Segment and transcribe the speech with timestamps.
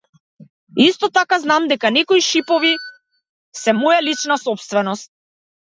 [0.85, 2.73] Исто така знам дека некои шипови
[3.63, 5.13] се моја лична сопственост.